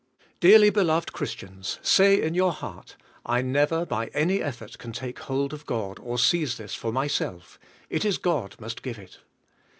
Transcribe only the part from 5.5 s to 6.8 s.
of God, or seize this